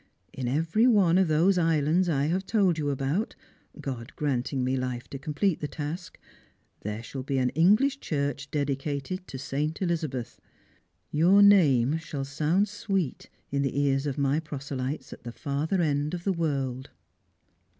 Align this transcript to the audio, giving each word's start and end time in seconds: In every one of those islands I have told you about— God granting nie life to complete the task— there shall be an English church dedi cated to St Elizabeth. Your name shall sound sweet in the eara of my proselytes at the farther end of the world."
In 0.33 0.47
every 0.47 0.87
one 0.87 1.19
of 1.19 1.27
those 1.27 1.59
islands 1.59 2.09
I 2.09 2.25
have 2.25 2.47
told 2.47 2.79
you 2.79 2.89
about— 2.89 3.35
God 3.79 4.11
granting 4.15 4.63
nie 4.63 4.75
life 4.75 5.07
to 5.09 5.19
complete 5.19 5.59
the 5.59 5.67
task— 5.67 6.17
there 6.81 7.03
shall 7.03 7.21
be 7.21 7.37
an 7.37 7.49
English 7.51 7.99
church 7.99 8.49
dedi 8.49 8.75
cated 8.75 9.27
to 9.27 9.37
St 9.37 9.79
Elizabeth. 9.79 10.39
Your 11.11 11.43
name 11.43 11.97
shall 11.99 12.25
sound 12.25 12.67
sweet 12.67 13.29
in 13.51 13.61
the 13.61 13.73
eara 13.77 14.07
of 14.07 14.17
my 14.17 14.39
proselytes 14.39 15.13
at 15.13 15.21
the 15.23 15.31
farther 15.31 15.83
end 15.83 16.15
of 16.15 16.23
the 16.23 16.33
world." 16.33 16.89